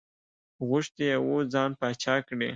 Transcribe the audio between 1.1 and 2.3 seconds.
وو ځان پاچا